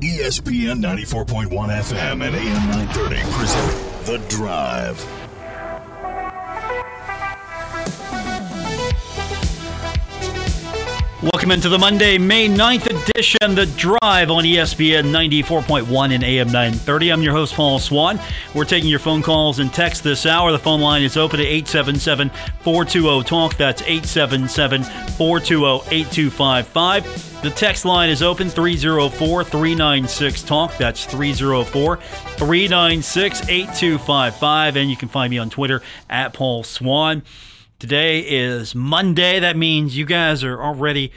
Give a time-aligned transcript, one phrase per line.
[0.00, 5.17] ESPN 94.1 FM and AM 930 present The Drive.
[11.20, 17.10] Welcome into the Monday, May 9th edition, The Drive on ESPN 94.1 and AM 930.
[17.10, 18.20] I'm your host, Paul Swann.
[18.54, 20.52] We're taking your phone calls and texts this hour.
[20.52, 23.56] The phone line is open at 877 420 TALK.
[23.56, 27.42] That's 877 420 8255.
[27.42, 30.76] The text line is open 304 396 TALK.
[30.78, 34.76] That's 304 396 8255.
[34.76, 37.24] And you can find me on Twitter at Paul Swann.
[37.80, 39.38] Today is Monday.
[39.38, 41.12] That means you guys are already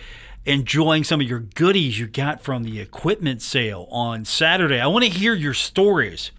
[0.46, 4.80] enjoying some of your goodies you got from the equipment sale on Saturday.
[4.80, 6.30] I want to hear your stories.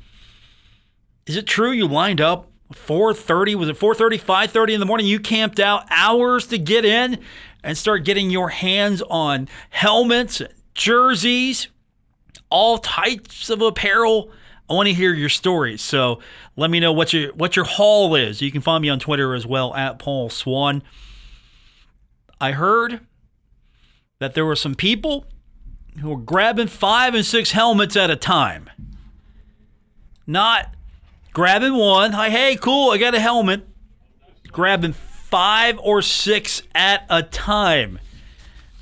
[1.27, 5.19] Is it true you lined up 4:30 was it 4:30 5:30 in the morning you
[5.19, 7.19] camped out hours to get in
[7.65, 10.41] and start getting your hands on helmets,
[10.73, 11.67] jerseys,
[12.49, 14.31] all types of apparel
[14.69, 15.83] I want to hear your stories.
[15.83, 16.21] So
[16.57, 18.41] let me know what your what your haul is.
[18.41, 20.83] You can find me on Twitter as well at Paul Swann.
[22.41, 23.01] I heard
[24.19, 25.27] that there were some people
[26.01, 28.71] who were grabbing five and six helmets at a time.
[30.27, 30.75] Not
[31.33, 33.67] grabbing one, hi, hey, cool, I got a helmet.
[34.51, 37.99] Grabbing five or six at a time.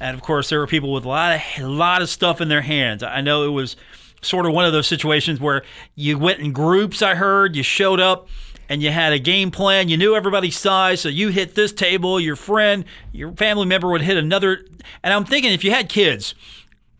[0.01, 2.49] And of course, there were people with a lot of, a lot of stuff in
[2.49, 3.03] their hands.
[3.03, 3.77] I know it was
[4.23, 5.63] sort of one of those situations where
[5.95, 8.29] you went in groups, I heard, you showed up
[8.69, 9.89] and you had a game plan.
[9.89, 14.03] You knew everybody's size, so you hit this table, your friend, your family member would
[14.03, 14.65] hit another.
[15.03, 16.35] And I'm thinking if you had kids,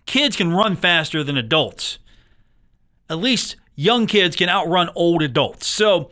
[0.07, 1.99] kids can run faster than adults.
[3.09, 5.67] At least young kids can outrun old adults.
[5.67, 6.11] So,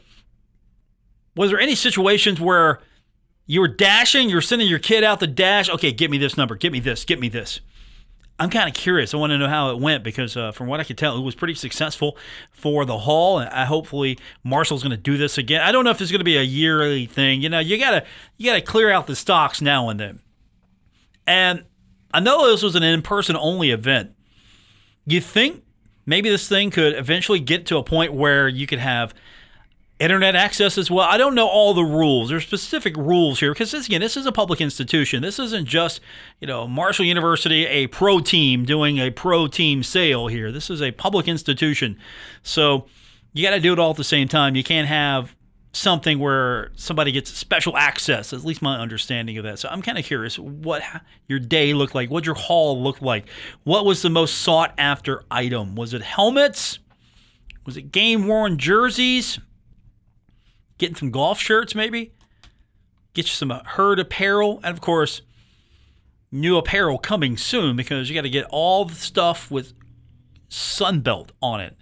[1.34, 2.80] was there any situations where
[3.46, 5.68] you were dashing, you're sending your kid out the dash?
[5.70, 7.60] Okay, get me this number, get me this, get me this.
[8.40, 9.14] I'm kind of curious.
[9.14, 11.22] I want to know how it went because, uh, from what I could tell, it
[11.22, 12.16] was pretty successful
[12.50, 13.40] for the Hall.
[13.40, 15.60] And I hopefully Marshall's going to do this again.
[15.60, 17.42] I don't know if it's going to be a yearly thing.
[17.42, 18.04] You know, you gotta
[18.36, 20.20] you gotta clear out the stocks now and then.
[21.26, 21.64] And
[22.14, 24.12] I know this was an in-person only event.
[25.04, 25.64] You think
[26.06, 29.14] maybe this thing could eventually get to a point where you could have
[29.98, 31.06] internet access as well.
[31.08, 32.28] I don't know all the rules.
[32.28, 35.22] There's specific rules here because this, again, this is a public institution.
[35.22, 36.00] This isn't just
[36.40, 40.52] you know Marshall University, a pro team doing a pro team sale here.
[40.52, 41.98] This is a public institution,
[42.42, 42.86] so
[43.32, 44.56] you got to do it all at the same time.
[44.56, 45.34] You can't have
[45.72, 48.32] something where somebody gets special access.
[48.32, 49.58] At least my understanding of that.
[49.58, 50.82] So I'm kind of curious what
[51.28, 52.10] your day looked like.
[52.10, 53.28] What your haul looked like.
[53.64, 55.74] What was the most sought after item?
[55.74, 56.78] Was it helmets?
[57.66, 59.38] Was it game worn jerseys?
[60.78, 62.12] Getting some golf shirts maybe,
[63.14, 65.22] get you some uh, herd apparel, and of course,
[66.30, 69.72] new apparel coming soon because you got to get all the stuff with
[70.50, 71.76] Sunbelt on it.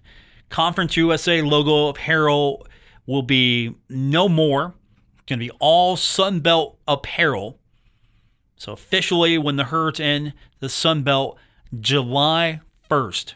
[0.48, 2.66] Conference USA logo apparel
[3.06, 4.74] will be no more.
[5.14, 7.58] It's going to be all Sunbelt apparel.
[8.56, 11.36] So officially, when the herd's in the Sunbelt,
[11.78, 13.34] July 1st,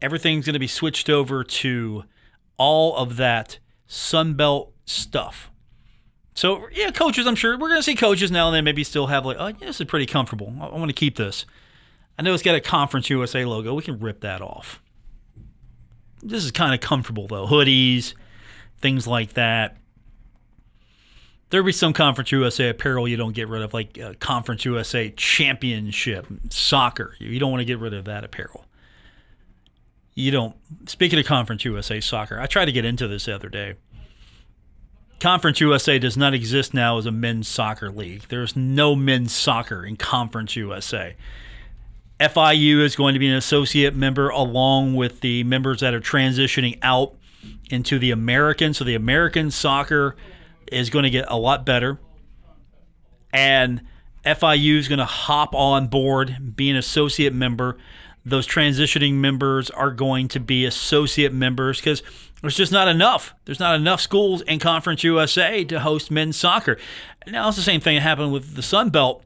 [0.00, 2.04] everything's going to be switched over to
[2.58, 3.58] all of that
[3.88, 5.50] Sunbelt stuff.
[6.34, 9.26] So yeah, coaches, I'm sure we're to see coaches now and then maybe still have
[9.26, 10.52] like, oh, yeah, this is pretty comfortable.
[10.60, 11.44] I, I want to keep this.
[12.18, 13.74] I know it's got a Conference USA logo.
[13.74, 14.80] We can rip that off.
[16.22, 17.46] This is kind of comfortable though.
[17.46, 18.14] Hoodies,
[18.78, 19.76] things like that.
[21.50, 25.10] There'll be some Conference USA apparel you don't get rid of, like uh, Conference USA
[25.10, 27.14] Championship soccer.
[27.18, 28.64] You don't want to get rid of that apparel.
[30.14, 30.56] You don't.
[30.86, 33.74] Speaking of Conference USA soccer, I tried to get into this the other day.
[35.22, 38.24] Conference USA does not exist now as a men's soccer league.
[38.28, 41.14] There's no men's soccer in Conference USA.
[42.18, 46.76] FIU is going to be an associate member along with the members that are transitioning
[46.82, 47.14] out
[47.70, 48.74] into the American.
[48.74, 50.16] So the American soccer
[50.72, 52.00] is going to get a lot better.
[53.32, 53.82] And
[54.24, 57.78] FIU is going to hop on board, be an associate member.
[58.24, 62.02] Those transitioning members are going to be associate members because
[62.42, 63.34] there's just not enough.
[63.44, 66.76] There's not enough schools in Conference USA to host men's soccer.
[67.26, 69.24] Now it's the same thing that happened with the Sun Belt.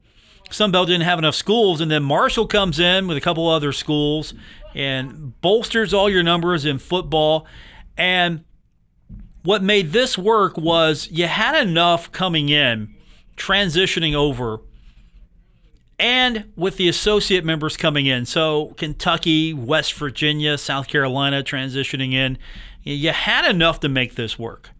[0.51, 3.73] Sun Belt didn't have enough schools, and then Marshall comes in with a couple other
[3.73, 4.35] schools
[4.75, 7.47] and bolsters all your numbers in football.
[7.97, 8.45] And
[9.43, 12.95] what made this work was you had enough coming in,
[13.37, 14.61] transitioning over,
[15.99, 18.27] and with the associate members coming in.
[18.27, 22.39] So Kentucky, West Virginia, South Carolina transitioning in.
[22.87, 24.71] You had enough to make this work.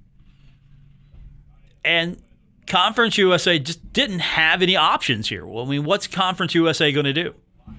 [1.85, 2.23] And
[2.69, 5.45] Conference USA just didn't have any options here.
[5.45, 7.35] Well, I mean, what's Conference USA going to do?
[7.67, 7.73] I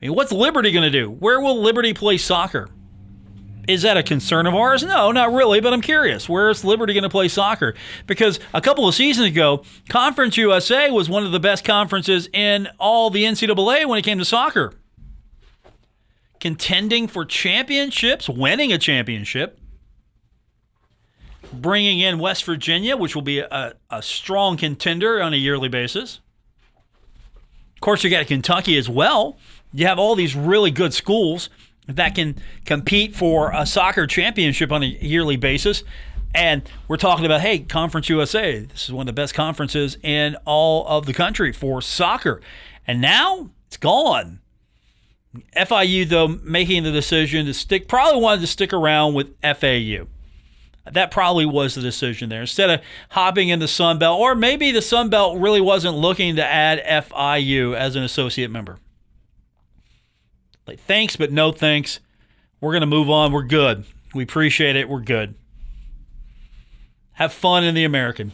[0.00, 1.08] mean, what's Liberty going to do?
[1.08, 2.68] Where will Liberty play soccer?
[3.68, 4.82] Is that a concern of ours?
[4.82, 6.28] No, not really, but I'm curious.
[6.28, 7.74] Where is Liberty going to play soccer?
[8.08, 12.68] Because a couple of seasons ago, Conference USA was one of the best conferences in
[12.80, 14.74] all the NCAA when it came to soccer.
[16.42, 19.60] Contending for championships, winning a championship,
[21.52, 26.18] bringing in West Virginia, which will be a, a strong contender on a yearly basis.
[27.76, 29.38] Of course, you got Kentucky as well.
[29.72, 31.48] You have all these really good schools
[31.86, 32.34] that can
[32.64, 35.84] compete for a soccer championship on a yearly basis.
[36.34, 40.34] And we're talking about, hey, Conference USA, this is one of the best conferences in
[40.44, 42.40] all of the country for soccer.
[42.84, 44.40] And now it's gone.
[45.56, 50.06] FIU, though, making the decision to stick, probably wanted to stick around with FAU.
[50.90, 52.40] That probably was the decision there.
[52.40, 52.80] Instead of
[53.10, 56.82] hopping in the Sun Belt, or maybe the Sun Belt really wasn't looking to add
[56.84, 58.78] FIU as an associate member.
[60.66, 62.00] Like, thanks, but no thanks.
[62.60, 63.32] We're going to move on.
[63.32, 63.84] We're good.
[64.14, 64.88] We appreciate it.
[64.88, 65.34] We're good.
[67.12, 68.32] Have fun in the American.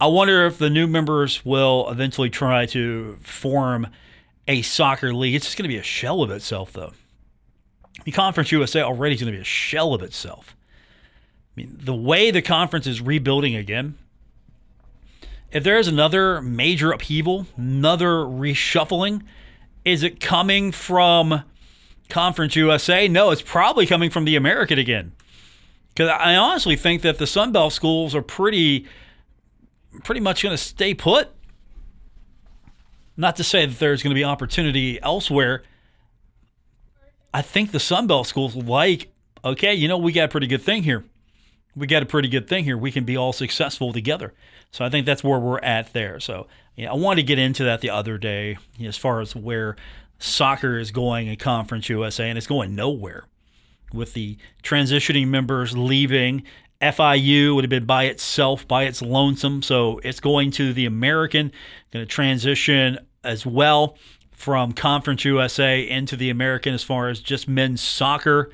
[0.00, 3.88] I wonder if the new members will eventually try to form
[4.46, 5.34] a soccer league.
[5.34, 6.92] It's just going to be a shell of itself, though.
[8.08, 10.56] Mean, Conference USA already is going to be a shell of itself.
[11.58, 13.98] I mean, the way the conference is rebuilding again,
[15.50, 19.22] if there is another major upheaval, another reshuffling,
[19.84, 21.42] is it coming from
[22.08, 23.08] Conference USA?
[23.08, 25.12] No, it's probably coming from the American again.
[25.88, 28.86] Because I honestly think that the Sun Belt schools are pretty,
[30.04, 31.28] pretty much going to stay put.
[33.16, 35.62] Not to say that there's going to be opportunity elsewhere.
[37.34, 39.12] I think the Sun Belt schools like,
[39.44, 41.04] okay, you know, we got a pretty good thing here.
[41.76, 42.78] We got a pretty good thing here.
[42.78, 44.34] We can be all successful together.
[44.70, 46.20] So I think that's where we're at there.
[46.20, 46.46] So
[46.78, 49.76] I wanted to get into that the other day as far as where
[50.18, 53.24] soccer is going in Conference USA, and it's going nowhere
[53.92, 56.42] with the transitioning members leaving.
[56.80, 59.62] FIU would have been by itself, by its lonesome.
[59.62, 61.52] So it's going to the American,
[61.92, 63.96] going to transition as well
[64.30, 68.50] from Conference USA into the American as far as just men's soccer.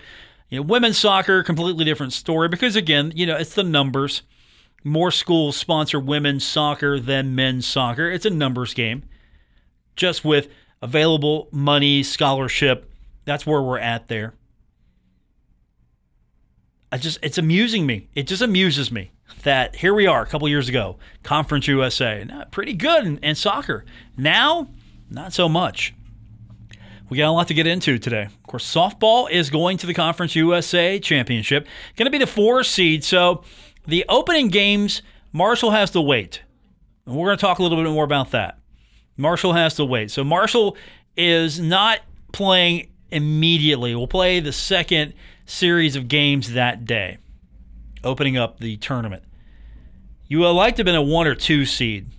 [0.49, 4.23] You know, women's soccer, completely different story because again, you know, it's the numbers.
[4.83, 8.11] More schools sponsor women's soccer than men's soccer.
[8.11, 9.05] It's a numbers game.
[9.97, 10.49] Just with
[10.81, 12.91] available money, scholarship,
[13.25, 14.35] that's where we're at there.
[16.95, 18.07] I just it's amusing me.
[18.15, 19.11] It just amuses me
[19.43, 23.85] that here we are a couple years ago, Conference USA, pretty good in, in soccer.
[24.17, 24.69] Now,
[25.11, 25.93] not so much.
[27.09, 28.27] We got a lot to get into today.
[28.27, 31.67] Of course, softball is going to the Conference USA Championship.
[31.97, 33.03] Going to be the four seed.
[33.03, 33.43] So
[33.89, 35.03] the opening games,
[35.33, 36.43] Marshall has to wait.
[37.07, 38.61] And we're going to talk a little bit more about that.
[39.17, 40.13] Marshall has to wait.
[40.13, 40.77] So Marshall
[41.17, 43.97] is not playing immediately.
[43.97, 45.15] We'll play the second
[45.47, 47.19] series of games that day,
[48.03, 49.23] opening up the tournament.
[50.27, 52.11] You would like to have been a one or two seed.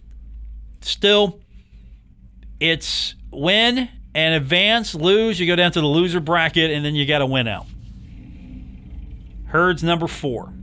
[0.81, 1.39] Still,
[2.59, 5.39] it's win and advance, lose.
[5.39, 7.65] You go down to the loser bracket, and then you got to win out.
[9.47, 10.53] Herd's number four.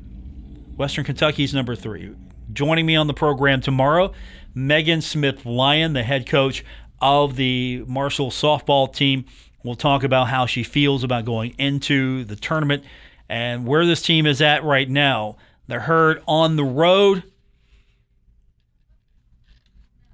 [0.77, 2.15] Western Kentucky's number three.
[2.53, 4.13] Joining me on the program tomorrow,
[4.55, 6.65] Megan Smith Lyon, the head coach
[7.01, 9.25] of the Marshall softball team.
[9.65, 12.85] We'll talk about how she feels about going into the tournament
[13.29, 15.37] and where this team is at right now.
[15.69, 17.23] They're heard on the road.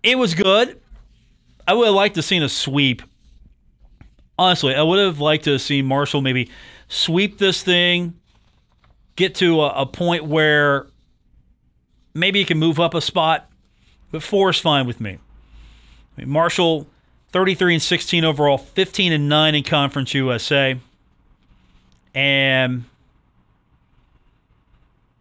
[0.02, 0.80] It was good.
[1.66, 3.02] I would have liked to have seen a sweep.
[4.38, 6.50] Honestly, I would have liked to have seen Marshall maybe
[6.88, 8.18] sweep this thing,
[9.16, 10.86] get to a, a point where
[12.14, 13.50] maybe you can move up a spot,
[14.10, 15.18] but four is fine with me.
[16.16, 16.88] I mean, Marshall,
[17.30, 20.78] 33 and 16 overall, 15 and 9 in Conference USA.
[22.14, 22.84] And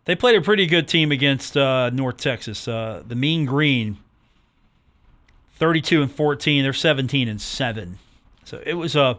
[0.06, 2.68] they played a pretty good team against uh, North Texas.
[2.68, 3.98] Uh, the Mean Green,
[5.56, 6.64] 32 and 14.
[6.64, 8.00] They're 17 and 7.
[8.46, 9.18] So it was a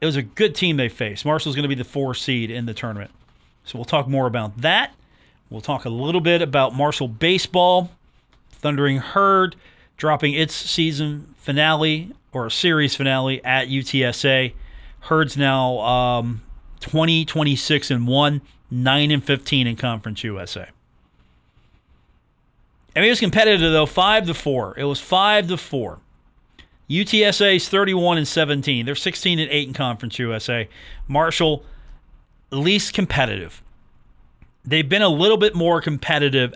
[0.00, 1.24] it was a good team they faced.
[1.24, 3.10] Marshall's going to be the four seed in the tournament.
[3.64, 4.94] So we'll talk more about that.
[5.50, 7.90] We'll talk a little bit about Marshall baseball.
[8.50, 9.56] Thundering Herd
[9.96, 14.52] dropping its season finale or series finale at UTSA.
[15.00, 16.42] Herd's now um,
[16.80, 20.68] 20, 26 and 1, 9 and 15 in Conference USA.
[22.94, 24.74] I mean, it was competitive though, 5 to 4.
[24.78, 25.98] It was 5 to 4.
[26.88, 28.86] UTSA is 31 and 17.
[28.86, 30.68] They're 16 and 8 in Conference USA.
[31.08, 31.64] Marshall
[32.50, 33.62] least competitive.
[34.64, 36.54] They've been a little bit more competitive.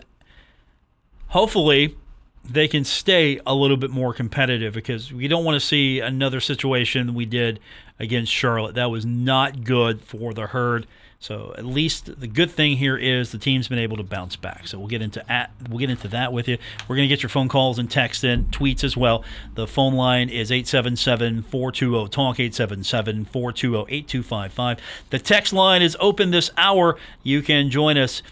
[1.27, 1.95] Hopefully,
[2.43, 6.39] they can stay a little bit more competitive because we don't want to see another
[6.39, 7.59] situation we did
[7.99, 8.73] against Charlotte.
[8.75, 10.87] That was not good for the herd.
[11.19, 14.67] So at least the good thing here is the team's been able to bounce back.
[14.67, 16.57] So we'll get into at, we'll get into that with you.
[16.87, 19.23] We're going to get your phone calls and text in, tweets as well.
[19.53, 24.79] The phone line is 877-420 talk 877-420-8255.
[25.11, 26.97] The text line is open this hour.
[27.21, 28.23] You can join us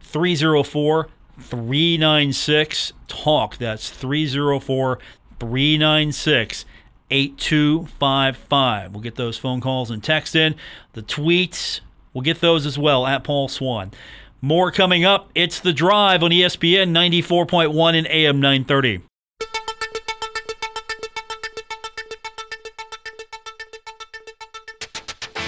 [0.00, 1.08] 304
[1.40, 3.56] 396 talk.
[3.56, 4.98] That's 304
[5.40, 6.64] 396
[7.10, 8.92] 8255.
[8.92, 10.54] We'll get those phone calls and text in.
[10.92, 11.80] The tweets
[12.18, 13.92] We'll get those as well at Paul Swann.
[14.40, 15.30] More coming up.
[15.36, 19.07] It's The Drive on ESPN 94.1 and AM 930.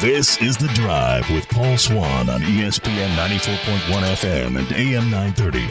[0.01, 5.71] This is The Drive with Paul Swann on ESPN 94.1 FM and AM 930.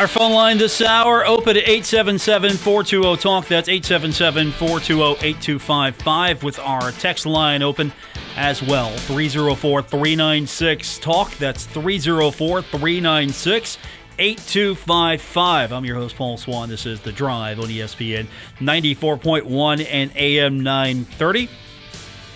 [0.00, 3.46] Our phone line this hour open at 877 420 TALK.
[3.46, 7.92] That's 877 420 8255 with our text line open
[8.34, 8.90] as well.
[8.90, 11.36] 304 396 TALK.
[11.36, 13.78] That's 304 396
[14.18, 15.72] 8255.
[15.72, 16.68] I'm your host, Paul Swann.
[16.68, 18.26] This is The Drive on ESPN
[18.58, 21.48] 94.1 and AM 930.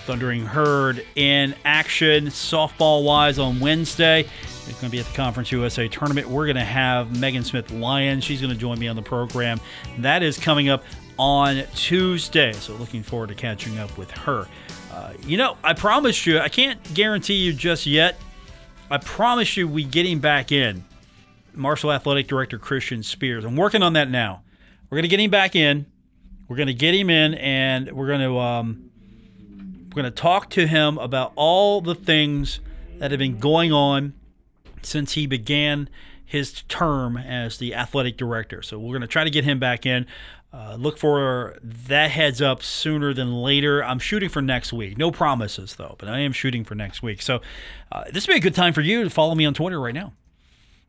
[0.09, 4.21] Thundering Herd in action softball wise on Wednesday.
[4.21, 6.27] It's going to be at the Conference USA tournament.
[6.27, 8.23] We're going to have Megan Smith Lyon.
[8.23, 9.61] She's going to join me on the program.
[9.99, 10.83] That is coming up
[11.19, 12.55] on Tuesday.
[12.55, 14.49] So looking forward to catching up with her.
[14.91, 18.19] Uh, you know, I promise you, I can't guarantee you just yet.
[18.91, 20.87] I promise you, we get him back in.
[21.53, 23.45] Marshall Athletic Director Christian Spears.
[23.45, 24.41] I'm working on that now.
[24.88, 25.85] We're going to get him back in.
[26.49, 28.88] We're going to get him in, and we're going to um,
[29.99, 32.61] we're going to talk to him about all the things
[32.99, 34.12] that have been going on
[34.81, 35.88] since he began
[36.25, 38.62] his term as the athletic director.
[38.62, 40.07] So we're going to try to get him back in.
[40.52, 43.83] Uh, look for that heads up sooner than later.
[43.83, 44.97] I'm shooting for next week.
[44.97, 47.21] No promises though, but I am shooting for next week.
[47.21, 47.40] So
[47.90, 49.95] uh, this would be a good time for you to follow me on Twitter right
[49.95, 50.12] now.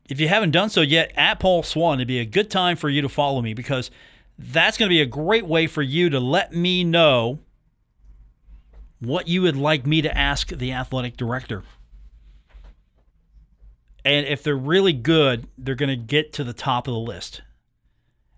[0.08, 2.88] If you haven't done so yet, at Paul Swann, it'd be a good time for
[2.88, 3.90] you to follow me because
[4.38, 7.40] that's going to be a great way for you to let me know
[9.00, 11.64] what you would like me to ask the athletic director.
[14.04, 17.42] And if they're really good, they're going to get to the top of the list.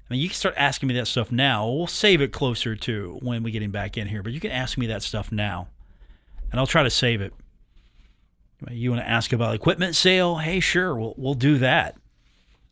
[0.08, 1.68] I mean, you can start asking me that stuff now.
[1.68, 4.50] We'll save it closer to when we get him back in here, but you can
[4.50, 5.68] ask me that stuff now,
[6.50, 7.32] and I'll try to save it.
[8.70, 10.36] You want to ask about equipment sale?
[10.36, 11.96] Hey, sure, we'll we'll do that.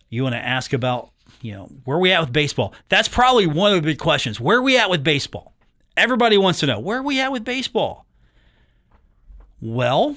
[0.09, 2.75] You want to ask about you know where we at with baseball?
[2.89, 4.39] That's probably one of the big questions.
[4.39, 5.55] Where are we at with baseball?
[6.01, 8.07] Everybody wants to know where are we at with baseball.
[9.61, 10.17] Well,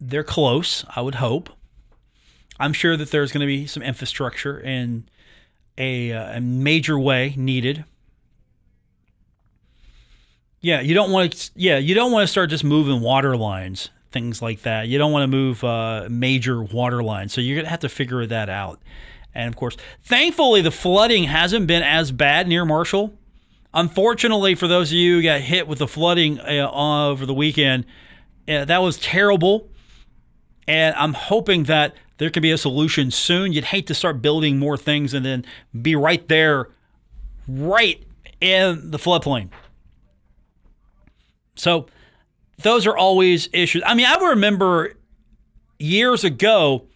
[0.00, 1.50] they're close, I would hope.
[2.58, 5.06] I'm sure that there's going to be some infrastructure in
[5.76, 7.84] a, uh, a major way needed.
[10.62, 11.50] Yeah, you don't want to.
[11.54, 14.88] Yeah, you don't want to start just moving water lines, things like that.
[14.88, 18.24] You don't want to move uh, major water lines, so you're gonna have to figure
[18.24, 18.80] that out.
[19.34, 23.12] And of course, thankfully, the flooding hasn't been as bad near Marshall.
[23.74, 27.84] Unfortunately, for those of you who got hit with the flooding uh, over the weekend,
[28.48, 29.68] uh, that was terrible.
[30.68, 33.52] And I'm hoping that there can be a solution soon.
[33.52, 35.44] You'd hate to start building more things and then
[35.82, 36.70] be right there,
[37.48, 38.02] right
[38.40, 39.48] in the floodplain.
[41.56, 41.86] So
[42.62, 43.82] those are always issues.
[43.84, 44.94] I mean, I remember
[45.78, 46.86] years ago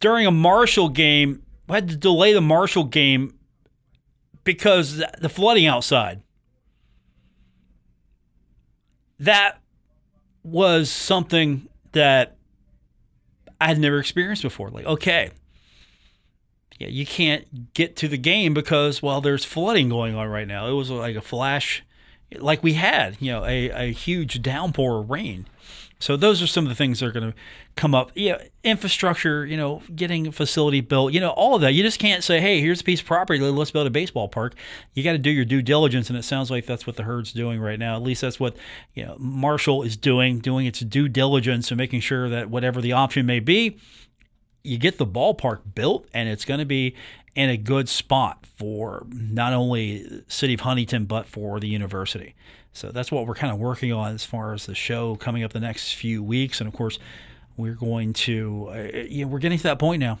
[0.00, 3.35] during a Marshall game, I had to delay the Marshall game
[4.46, 6.22] because the flooding outside.
[9.18, 9.60] That
[10.42, 12.36] was something that
[13.60, 14.70] I had never experienced before.
[14.70, 15.30] Like, okay,
[16.78, 20.68] yeah, you can't get to the game because well, there's flooding going on right now.
[20.68, 21.82] It was like a flash,
[22.38, 25.46] like we had, you know, a, a huge downpour of rain.
[25.98, 27.38] So those are some of the things that are going to
[27.74, 28.10] come up.
[28.14, 31.72] Yeah, infrastructure, you know, getting a facility built, you know, all of that.
[31.72, 33.40] You just can't say, "Hey, here's a piece of property.
[33.40, 34.54] Let's build a baseball park."
[34.92, 37.32] You got to do your due diligence, and it sounds like that's what the herd's
[37.32, 37.96] doing right now.
[37.96, 38.56] At least that's what
[38.94, 42.92] you know Marshall is doing, doing its due diligence and making sure that whatever the
[42.92, 43.78] option may be,
[44.62, 46.94] you get the ballpark built, and it's going to be
[47.34, 52.34] in a good spot for not only city of Huntington but for the university.
[52.76, 55.54] So that's what we're kind of working on as far as the show coming up
[55.54, 56.60] the next few weeks.
[56.60, 56.98] And of course,
[57.56, 60.18] we're going to, uh, we're getting to that point now.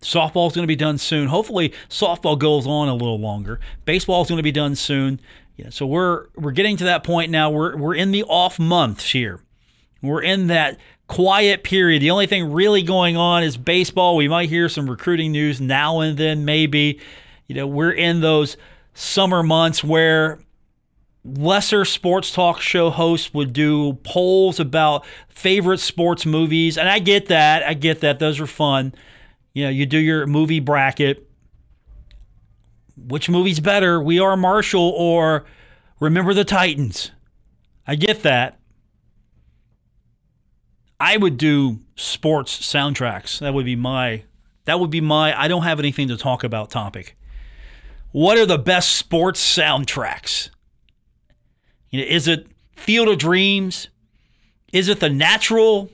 [0.00, 1.28] Softball is going to be done soon.
[1.28, 3.60] Hopefully, softball goes on a little longer.
[3.84, 5.20] Baseball is going to be done soon.
[5.56, 7.50] Yeah, so we're we're getting to that point now.
[7.50, 9.40] We're we're in the off months here.
[10.02, 12.02] We're in that quiet period.
[12.02, 14.16] The only thing really going on is baseball.
[14.16, 17.00] We might hear some recruiting news now and then, maybe.
[17.46, 18.56] You know, we're in those
[18.94, 20.38] summer months where
[21.24, 26.76] lesser sports talk show hosts would do polls about favorite sports movies.
[26.76, 27.62] And I get that.
[27.62, 28.18] I get that.
[28.18, 28.94] Those are fun.
[29.54, 31.28] You know, you do your movie bracket.
[32.96, 35.44] Which movie's better, We Are Marshall or
[35.98, 37.10] Remember the Titans?
[37.86, 38.60] I get that.
[41.00, 43.40] I would do sports soundtracks.
[43.40, 44.24] That would be my
[44.64, 47.16] that would be my I don't have anything to talk about topic.
[48.12, 50.50] What are the best sports soundtracks?
[51.94, 53.88] You know, is it Field of Dreams?
[54.72, 55.88] Is it The Natural?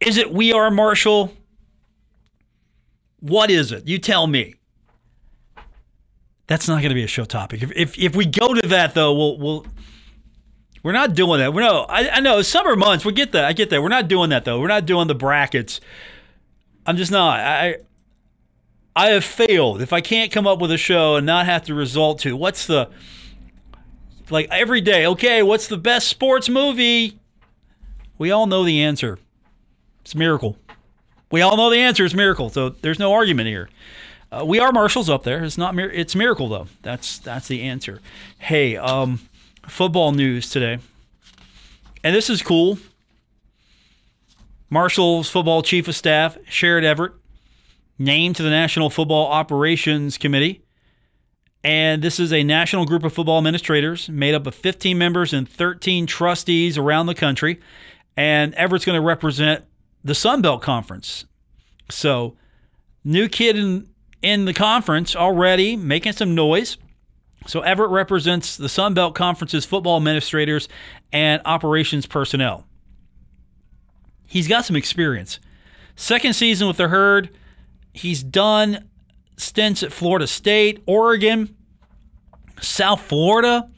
[0.00, 1.32] Is it We Are Marshall?
[3.20, 3.86] What is it?
[3.86, 4.56] You tell me.
[6.48, 7.62] That's not going to be a show topic.
[7.62, 9.66] If, if, if we go to that though, we'll we'll
[10.82, 11.54] we're not doing that.
[11.54, 13.04] We no, I, I know summer months.
[13.04, 13.44] We get that.
[13.44, 13.80] I get that.
[13.80, 14.58] We're not doing that though.
[14.58, 15.80] We're not doing the brackets.
[16.84, 17.38] I'm just not.
[17.38, 17.76] I
[18.96, 19.80] I have failed.
[19.80, 22.66] If I can't come up with a show and not have to resort to what's
[22.66, 22.90] the
[24.30, 27.18] like every day, okay, what's the best sports movie?
[28.18, 29.18] We all know the answer.
[30.02, 30.56] It's Miracle.
[31.30, 32.04] We all know the answer.
[32.04, 32.50] It's Miracle.
[32.50, 33.68] So there's no argument here.
[34.32, 35.42] Uh, we are Marshall's up there.
[35.42, 35.76] It's not.
[35.78, 36.68] It's Miracle though.
[36.82, 38.00] That's that's the answer.
[38.38, 39.20] Hey, um,
[39.66, 40.78] football news today.
[42.04, 42.78] And this is cool.
[44.70, 47.12] Marshall's football chief of staff, Sherrod Everett,
[47.98, 50.62] named to the National Football Operations Committee.
[51.62, 55.48] And this is a national group of football administrators made up of 15 members and
[55.48, 57.60] 13 trustees around the country.
[58.16, 59.64] And Everett's going to represent
[60.02, 61.26] the Sun Belt Conference.
[61.90, 62.36] So,
[63.04, 63.88] new kid in,
[64.22, 66.78] in the conference already making some noise.
[67.46, 70.68] So Everett represents the Sun Belt Conference's football administrators
[71.12, 72.66] and operations personnel.
[74.26, 75.40] He's got some experience.
[75.96, 77.30] Second season with the Herd,
[77.92, 78.89] he's done
[79.40, 81.56] stints at Florida State, Oregon,
[82.60, 83.68] South Florida,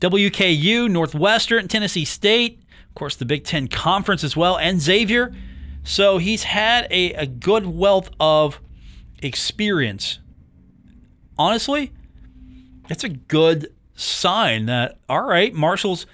[0.00, 5.34] WKU, Northwestern, Tennessee State, of course, the Big Ten Conference as well, and Xavier.
[5.84, 8.60] So he's had a, a good wealth of
[9.22, 10.18] experience.
[11.38, 11.92] Honestly,
[12.88, 16.06] it's a good sign that all right, Marshall's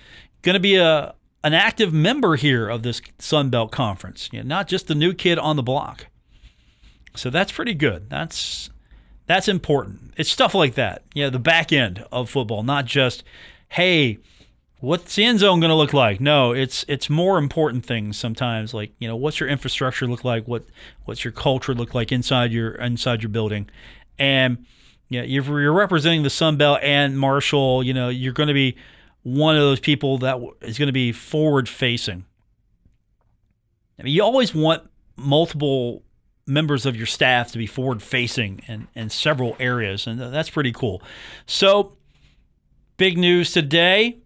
[0.42, 4.46] going to be a an active member here of this Sun Belt Conference, you know,
[4.48, 6.06] not just the new kid on the block.
[7.14, 8.10] So that's pretty good.
[8.10, 8.68] That's
[9.26, 10.14] that's important.
[10.16, 11.02] It's stuff like that.
[11.14, 13.24] You know, the back end of football, not just
[13.68, 14.18] hey,
[14.80, 16.20] what's the end zone going to look like?
[16.20, 18.72] No, it's it's more important things sometimes.
[18.72, 20.46] Like you know, what's your infrastructure look like?
[20.46, 20.64] What
[21.04, 23.68] what's your culture look like inside your inside your building?
[24.18, 24.64] And
[25.08, 27.82] yeah, you're, you're representing the Sun Belt and Marshall.
[27.82, 28.76] You know, you're going to be
[29.22, 32.24] one of those people that is going to be forward facing.
[33.98, 36.02] I mean, you always want multiple
[36.46, 40.72] members of your staff to be forward facing in, in several areas, and that's pretty
[40.72, 41.02] cool.
[41.46, 41.96] So,
[42.96, 44.18] big news today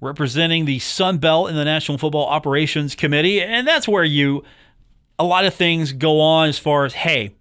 [0.00, 4.44] representing the Sun Belt in the National Football Operations Committee, and that's where you
[5.18, 7.34] a lot of things go on as far as hey,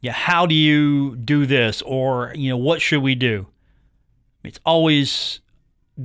[0.00, 1.82] yeah, how do you do this?
[1.82, 3.46] Or, you know, what should we do?
[4.44, 5.40] It's always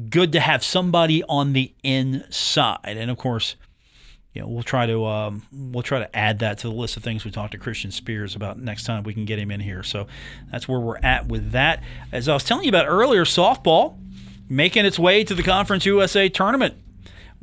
[0.09, 2.97] good to have somebody on the inside.
[2.97, 3.55] And of course,
[4.35, 7.03] you know, we'll try to um, we'll try to add that to the list of
[7.03, 9.81] things we talked to Christian Spears about next time we can get him in here.
[9.81, 10.07] So
[10.51, 11.81] that's where we're at with that.
[12.11, 13.97] As I was telling you about earlier, softball
[14.49, 16.75] making its way to the Conference USA tournament.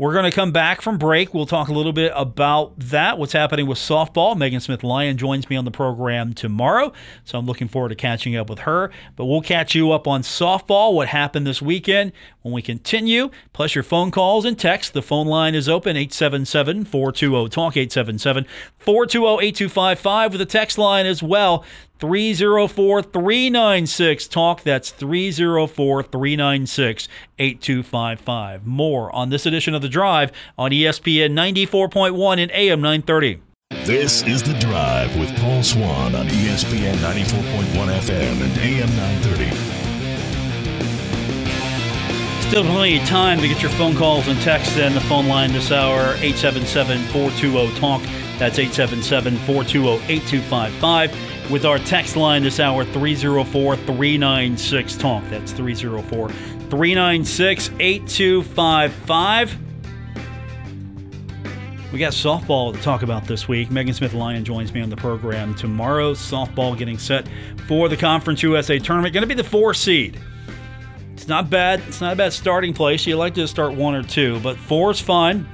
[0.03, 1.33] We're going to come back from break.
[1.33, 4.37] We'll talk a little bit about that, what's happening with softball.
[4.37, 8.35] Megan Smith Lyon joins me on the program tomorrow, so I'm looking forward to catching
[8.35, 8.91] up with her.
[9.15, 12.11] But we'll catch you up on softball, what happened this weekend
[12.41, 14.91] when we continue, plus your phone calls and texts.
[14.91, 18.47] The phone line is open 877 420 TALK, 877
[18.79, 21.65] 420 8255 with a text line as well.
[22.03, 24.65] 304 396 TALK.
[24.65, 28.67] That's 304 396 8255.
[28.67, 33.41] More on this edition of The Drive on ESPN 94.1 and AM 930.
[33.85, 39.53] This is The Drive with Paul Swann on ESPN 94.1 FM and AM 930.
[42.49, 44.93] Still plenty of time to get your phone calls and texts in.
[44.93, 48.03] The phone line this hour, 877 420 TALK.
[48.41, 55.25] That's 877 420 8255 with our text line this hour 304 396 TALK.
[55.31, 59.59] That's 304 396 8255.
[61.93, 63.71] We got softball to talk about this week.
[63.71, 66.15] Megan Smith Lyon joins me on the program tomorrow.
[66.15, 67.29] Softball getting set
[67.69, 69.13] for the Conference USA tournament.
[69.13, 70.19] Going to be the four seed.
[71.13, 71.81] It's not bad.
[71.87, 73.07] It's not a bad starting place.
[73.07, 75.47] You like to start one or two, but four is fine.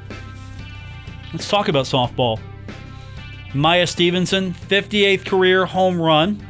[1.32, 2.38] Let's talk about softball.
[3.54, 6.44] Maya Stevenson, 58th career home run.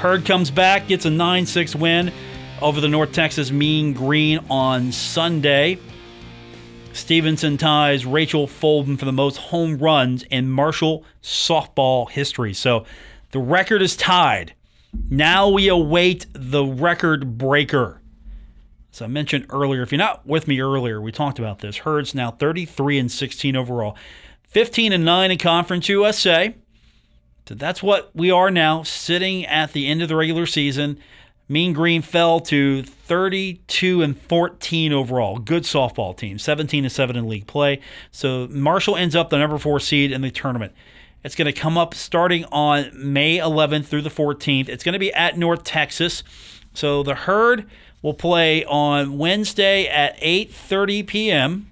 [0.00, 2.12] Herd comes back, gets a 9 6 win
[2.60, 5.78] over the North Texas Mean Green on Sunday.
[6.92, 12.52] Stevenson ties Rachel Folden for the most home runs in Marshall softball history.
[12.52, 12.84] So
[13.30, 14.54] the record is tied.
[15.08, 18.02] Now we await the record breaker.
[18.92, 21.78] As I mentioned earlier, if you're not with me earlier, we talked about this.
[21.78, 23.96] Herd's now 33 and 16 overall,
[24.52, 26.54] 15 and 9 in Conference USA.
[27.48, 30.98] So that's what we are now, sitting at the end of the regular season.
[31.48, 35.38] Mean Green fell to 32 and 14 overall.
[35.38, 37.80] Good softball team, 17 and 7 in league play.
[38.10, 40.74] So Marshall ends up the number four seed in the tournament.
[41.24, 44.68] It's going to come up starting on May 11th through the 14th.
[44.68, 46.22] It's going to be at North Texas.
[46.74, 47.70] So the herd
[48.02, 51.71] will play on Wednesday at 8:30 p.m.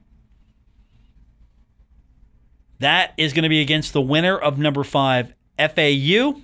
[2.81, 6.41] That is going to be against the winner of number 5 FAU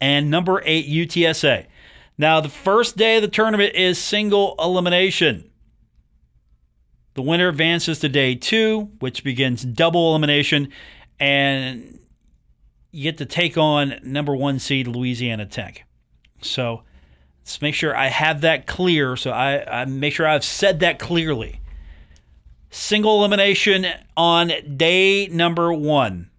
[0.00, 1.66] and number 8 UTSA.
[2.18, 5.50] Now, the first day of the tournament is single elimination.
[7.14, 10.70] The winner advances to day 2, which begins double elimination
[11.18, 11.98] and
[12.92, 15.84] you get to take on number 1 seed Louisiana Tech.
[16.42, 16.82] So,
[17.50, 19.16] Let's make sure I have that clear.
[19.16, 21.60] So I, I make sure I've said that clearly.
[22.70, 26.30] Single elimination on day number one.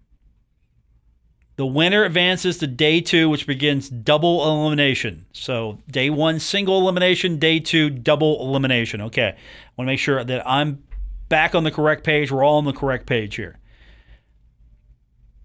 [1.56, 5.26] The winner advances to day two, which begins double elimination.
[5.32, 7.38] So day one, single elimination.
[7.38, 9.02] Day two, double elimination.
[9.02, 9.28] Okay.
[9.28, 10.82] I want to make sure that I'm
[11.28, 12.32] back on the correct page.
[12.32, 13.58] We're all on the correct page here.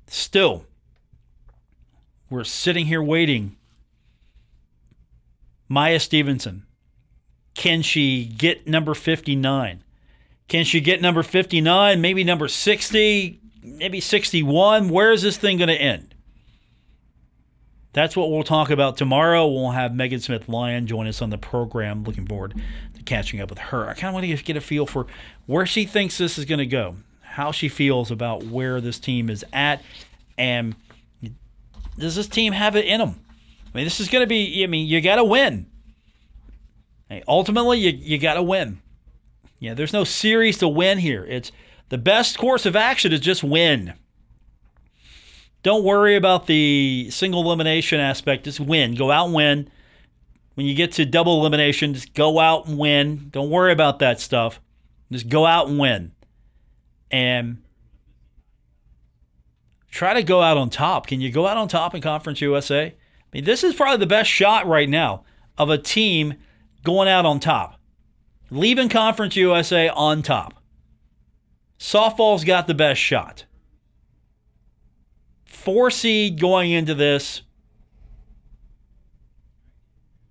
[0.08, 0.66] Still,
[2.30, 3.58] we're sitting here waiting
[5.68, 6.66] Maya Stevenson.
[7.54, 9.84] Can she get number 59?
[10.48, 12.00] Can she get number 59?
[12.00, 13.42] Maybe number 60?
[13.64, 14.90] Maybe 61?
[14.90, 16.16] Where is this thing going to end?
[17.94, 19.48] That's what we'll talk about tomorrow.
[19.48, 22.04] We'll have Megan Smith Lyon join us on the program.
[22.04, 22.54] Looking forward
[22.96, 23.90] to catching up with her.
[23.90, 25.08] I kind of want to get a feel for
[25.48, 29.30] where she thinks this is going to go, how she feels about where this team
[29.30, 29.82] is at,
[30.38, 30.76] and
[31.98, 33.20] does this team have it in them?
[33.74, 35.66] I mean, this is going to be, I mean, you got to win.
[37.10, 38.80] Hey, ultimately, you, you got to win.
[39.60, 41.26] Yeah, there's no series to win here.
[41.26, 41.52] It's
[41.90, 43.94] the best course of action is just win.
[45.64, 48.46] Don't worry about the single elimination aspect.
[48.46, 48.96] Just win.
[48.96, 49.70] Go out and win.
[50.54, 53.30] When you get to double elimination, just go out and win.
[53.32, 54.60] Don't worry about that stuff.
[55.12, 56.14] Just go out and win.
[57.10, 57.64] And
[59.90, 61.08] try to go out on top.
[61.08, 62.86] Can you go out on top in Conference USA?
[62.88, 62.96] I
[63.34, 65.24] mean, this is probably the best shot right now
[65.58, 66.36] of a team
[66.84, 67.77] going out on top,
[68.50, 70.56] leaving Conference USA on top.
[71.80, 73.46] Softball's got the best shot.
[75.46, 77.42] Four seed going into this.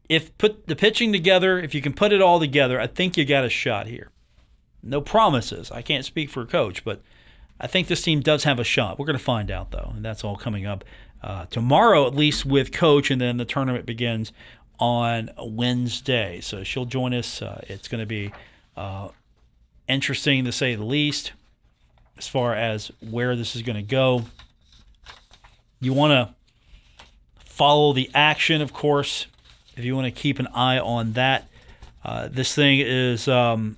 [0.09, 3.25] If put the pitching together, if you can put it all together, I think you
[3.25, 4.11] got a shot here.
[4.83, 5.71] No promises.
[5.73, 7.03] I can't speak for a coach, but
[7.61, 8.99] I think this team does have a shot.
[8.99, 10.85] We're going to find out, though, and that's all coming up
[11.23, 14.33] uh, tomorrow, at least with coach, and then the tournament begins
[14.79, 16.41] on Wednesday.
[16.41, 17.43] So she'll join us.
[17.43, 18.33] Uh, it's going to be
[18.77, 19.09] uh,
[19.89, 21.33] interesting to say the least
[22.19, 24.25] as far as where this is going to go.
[25.81, 26.35] You want to
[27.45, 29.27] follow the action, of course,
[29.77, 31.49] if you want to keep an eye on that.
[32.05, 33.77] Uh, this thing is, um,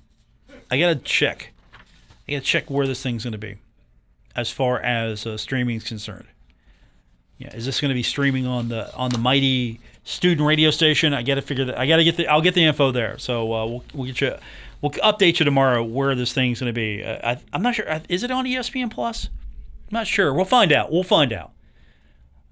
[0.70, 1.52] I got to check.
[2.28, 3.56] I got to check where this thing's going to be
[4.36, 6.26] as far as uh, streaming is concerned.
[7.38, 11.14] Yeah, is this going to be streaming on the on the mighty student radio station?
[11.14, 11.78] I got to figure that.
[11.78, 12.26] I got to get the.
[12.26, 13.16] I'll get the info there.
[13.18, 14.34] So uh, we'll we'll get you.
[14.80, 17.02] We'll update you tomorrow where this thing's going to be.
[17.02, 18.00] Uh, I, am not sure.
[18.08, 19.26] Is it on ESPN Plus?
[19.26, 20.34] I'm not sure.
[20.34, 20.92] We'll find out.
[20.92, 21.52] We'll find out.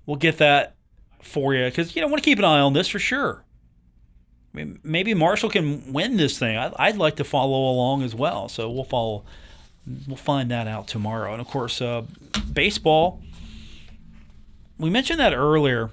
[0.07, 0.77] We'll get that
[1.20, 3.44] for you because you know want to keep an eye on this for sure.
[4.55, 6.57] I mean, maybe Marshall can win this thing.
[6.57, 8.49] I, I'd like to follow along as well.
[8.49, 9.25] So we'll follow.
[10.07, 11.33] We'll find that out tomorrow.
[11.33, 12.05] And of course, uh,
[12.53, 13.20] baseball
[14.78, 15.90] we mentioned that earlier.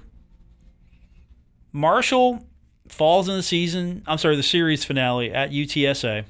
[1.72, 2.46] Marshall
[2.88, 4.02] falls in the season.
[4.06, 6.24] I'm sorry, the series finale at UTSA.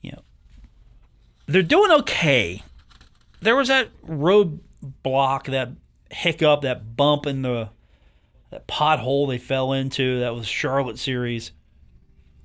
[0.00, 0.22] You know,
[1.46, 2.62] they're doing okay.
[3.40, 5.70] There was that roadblock, that
[6.10, 7.70] hiccup, that bump in the
[8.50, 10.20] that pothole they fell into.
[10.20, 11.52] That was Charlotte series,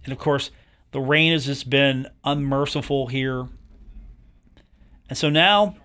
[0.04, 0.52] and of course,
[0.92, 3.48] the rain has just been unmerciful here.
[5.10, 5.76] And so now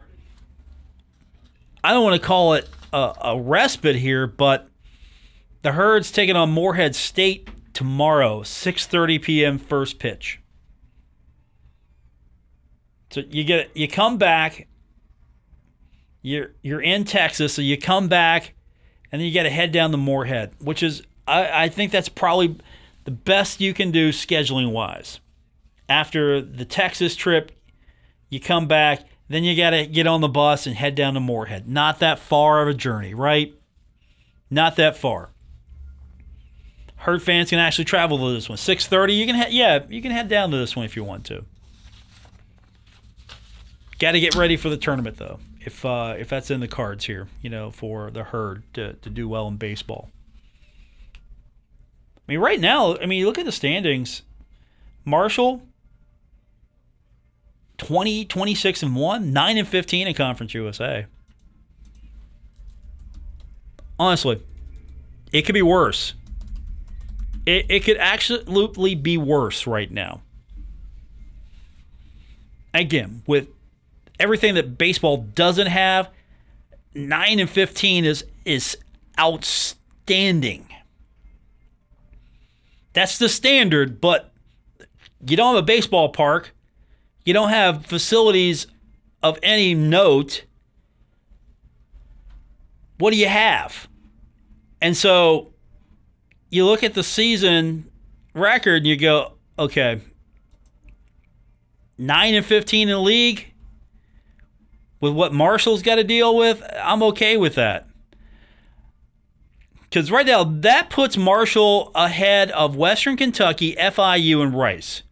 [1.82, 4.68] I don't want to call it a, a respite here, but
[5.62, 9.58] the Herd's taking on Morehead State tomorrow, 6:30 p.m.
[9.58, 10.40] first pitch.
[13.10, 14.68] So you get you come back.
[16.22, 18.54] You're you're in Texas, so you come back,
[19.10, 22.08] and then you got to head down to Moorhead, which is I, I think that's
[22.08, 22.56] probably
[23.04, 25.20] the best you can do scheduling wise.
[25.88, 27.50] After the Texas trip,
[28.28, 31.20] you come back, then you got to get on the bus and head down to
[31.20, 31.68] Morehead.
[31.68, 33.54] Not that far of a journey, right?
[34.50, 35.30] Not that far.
[36.96, 38.58] Herd fans can actually travel to this one.
[38.58, 41.24] 6:30, you can he- yeah, you can head down to this one if you want
[41.26, 41.44] to.
[44.00, 45.38] Got to get ready for the tournament though.
[45.60, 49.10] If uh, if that's in the cards here, you know, for the herd to, to
[49.10, 50.10] do well in baseball.
[52.16, 54.22] I mean, right now, I mean, you look at the standings.
[55.04, 55.62] Marshall
[57.80, 61.06] 20, 26 and 1, 9 and 15 in Conference USA.
[63.98, 64.42] Honestly,
[65.32, 66.12] it could be worse.
[67.46, 70.20] It, it could absolutely be worse right now.
[72.74, 73.48] Again, with
[74.18, 76.10] everything that baseball doesn't have,
[76.94, 78.76] 9 and 15 is is
[79.18, 80.66] outstanding.
[82.92, 84.30] That's the standard, but
[85.26, 86.52] you don't have a baseball park.
[87.24, 88.66] You don't have facilities
[89.22, 90.44] of any note.
[92.98, 93.88] What do you have?
[94.80, 95.52] And so
[96.48, 97.90] you look at the season
[98.34, 100.00] record and you go, okay,
[101.98, 103.52] 9 and 15 in the league
[105.00, 107.86] with what Marshall's got to deal with, I'm okay with that.
[109.82, 115.02] Because right now, that puts Marshall ahead of Western Kentucky, FIU, and Rice.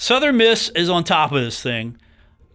[0.00, 1.98] Southern Miss is on top of this thing.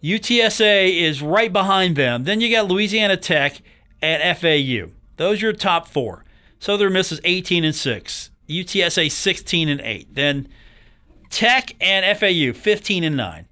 [0.01, 2.23] UTSA is right behind them.
[2.23, 3.62] Then you got Louisiana Tech
[4.01, 4.91] and FAU.
[5.17, 6.25] Those are your top four.
[6.58, 8.31] Southern Miss is 18 and 6.
[8.49, 10.15] UTSA 16 and 8.
[10.15, 10.47] Then
[11.29, 13.47] Tech and FAU 15 and 9.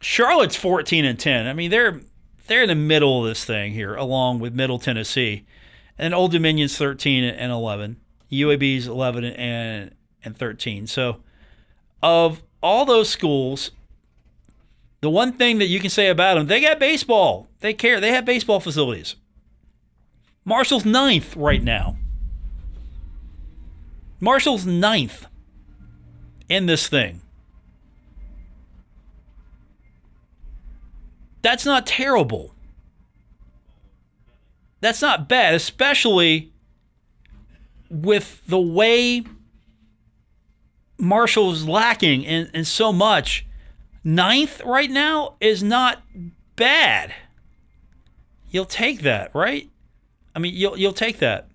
[0.00, 1.46] Charlotte's 14 and 10.
[1.46, 2.00] I mean, they're
[2.48, 5.46] they're in the middle of this thing here, along with Middle Tennessee.
[5.96, 8.00] And Old Dominion's 13 and 11.
[8.32, 10.88] UAB's 11 and and 13.
[10.88, 11.22] So
[12.02, 13.70] of all those schools,
[15.00, 17.48] the one thing that you can say about them, they got baseball.
[17.60, 18.00] They care.
[18.00, 19.16] They have baseball facilities.
[20.44, 21.96] Marshall's ninth right now.
[24.20, 25.26] Marshall's ninth
[26.48, 27.22] in this thing.
[31.42, 32.54] That's not terrible.
[34.80, 36.52] That's not bad, especially
[37.90, 39.24] with the way
[41.00, 43.46] Marshall's lacking in, in so much.
[44.04, 46.02] Ninth right now is not
[46.56, 47.14] bad.
[48.50, 49.68] You'll take that, right?
[50.34, 51.48] I mean, you'll you'll take that.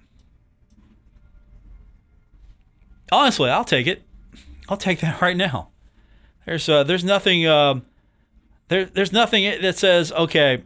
[3.12, 4.04] Honestly, I'll take it.
[4.70, 5.70] I'll take that right now.
[6.46, 7.82] There's uh, there's nothing uh,
[8.68, 10.64] there there's nothing that says okay.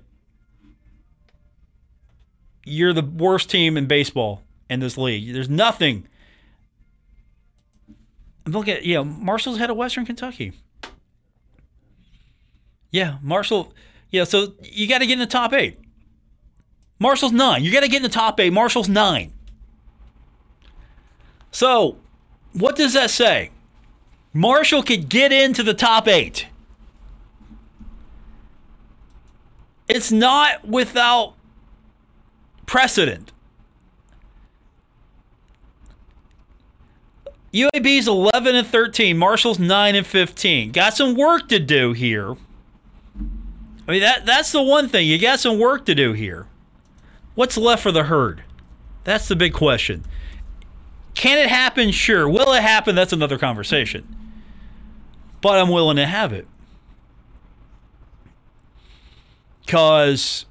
[2.66, 5.34] You're the worst team in baseball in this league.
[5.34, 6.08] There's nothing.
[8.52, 10.54] Look at know Marshall's head of Western Kentucky.
[12.92, 13.74] Yeah, Marshall.
[14.10, 15.78] Yeah, so you got to get in the top eight.
[16.98, 17.64] Marshall's nine.
[17.64, 18.52] You got to get in the top eight.
[18.52, 19.32] Marshall's nine.
[21.52, 21.98] So,
[22.54, 23.52] what does that say?
[24.34, 26.48] Marshall could get into the top eight.
[29.88, 31.34] It's not without
[32.66, 33.32] precedent.
[37.54, 39.18] UAB's 11 and 13.
[39.18, 40.72] Marshall's 9 and 15.
[40.72, 42.36] Got some work to do here.
[43.88, 45.08] I mean that that's the one thing.
[45.08, 46.46] You got some work to do here.
[47.34, 48.44] What's left for the herd?
[49.04, 50.06] That's the big question.
[51.16, 51.92] Can it happen?
[51.92, 52.30] Sure.
[52.30, 52.96] Will it happen?
[52.96, 54.16] That's another conversation.
[55.42, 56.48] But I'm willing to have it.
[59.66, 60.46] Cuz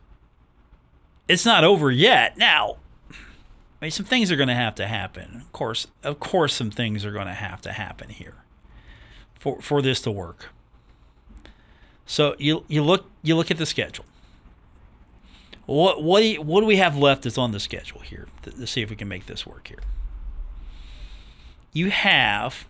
[1.28, 2.36] it's not over yet.
[2.36, 2.78] Now,
[3.80, 5.36] I mean, some things are going to have to happen.
[5.36, 8.36] Of course, of course, some things are going to have to happen here
[9.38, 10.48] for for this to work.
[12.06, 14.04] So you you look you look at the schedule.
[15.66, 18.50] What what do you, what do we have left that's on the schedule here to,
[18.50, 19.82] to see if we can make this work here?
[21.72, 22.66] You have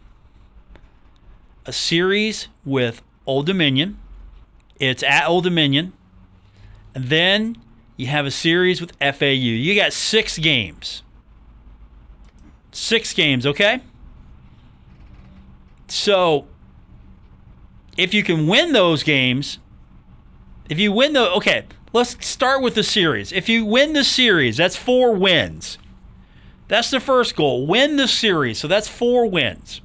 [1.65, 3.99] a series with Old Dominion.
[4.79, 5.93] It's at Old Dominion.
[6.95, 7.57] And then
[7.99, 9.27] you have a series with FAU.
[9.27, 11.03] You got six games.
[12.71, 13.83] Six games, okay?
[15.89, 16.47] So,
[17.97, 19.59] if you can win those games,
[20.71, 23.33] if you win the, okay, let's start with the series.
[23.33, 25.77] If you win the series, that's four wins.
[26.69, 27.67] That's the first goal.
[27.67, 28.59] Win the series.
[28.59, 29.81] So that's four wins.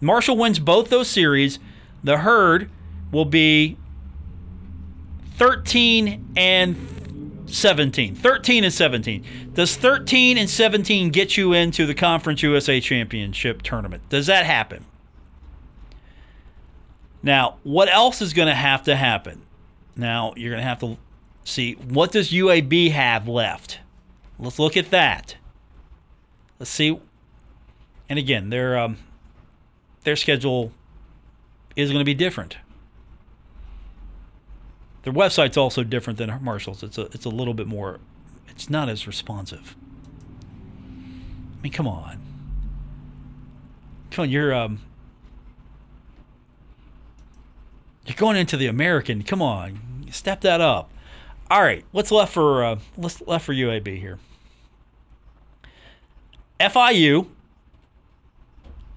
[0.00, 1.58] Marshall wins both those series.
[2.04, 2.70] The herd
[3.10, 3.76] will be
[5.36, 6.99] 13 and
[7.52, 8.14] 17.
[8.14, 9.52] 13 and 17.
[9.54, 14.08] Does 13 and 17 get you into the Conference USA Championship tournament?
[14.08, 14.84] Does that happen?
[17.22, 19.42] Now, what else is going to have to happen?
[19.96, 20.96] Now, you're going to have to
[21.44, 23.80] see what does UAB have left?
[24.38, 25.36] Let's look at that.
[26.58, 26.98] Let's see.
[28.08, 28.96] And again, their um,
[30.04, 30.72] their schedule
[31.76, 32.56] is going to be different.
[35.02, 36.82] Their website's also different than Marshall's.
[36.82, 38.00] It's a it's a little bit more.
[38.48, 39.74] It's not as responsive.
[41.58, 42.18] I mean, come on.
[44.10, 44.80] Come on, you're um.
[48.06, 49.22] You're going into the American.
[49.22, 50.90] Come on, step that up.
[51.50, 54.18] All right, what's left for uh, what's left for UAB here?
[56.58, 57.26] FIU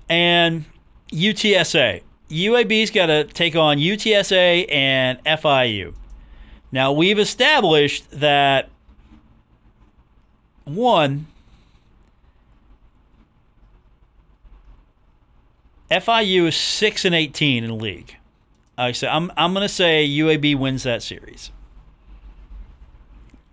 [0.09, 0.65] and
[1.11, 2.01] UTSA.
[2.33, 5.93] UAB's got to take on UTSA and FIU.
[6.71, 8.69] Now, we've established that
[10.65, 11.27] one,
[15.91, 18.15] FIU is 6 and 18 in the league.
[18.77, 21.51] I say I'm I'm going to say UAB wins that series.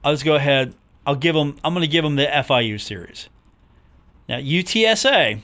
[0.03, 0.73] I'll just go ahead.
[1.07, 3.29] I'll give them I'm going to give them the FIU series.
[4.29, 5.41] Now, UTSA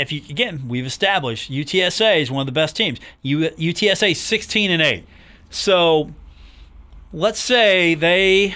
[0.00, 2.98] if you again, we've established UTSA is one of the best teams.
[3.22, 5.04] U, UTSA 16 and 8.
[5.50, 6.10] So
[7.12, 8.54] let's say they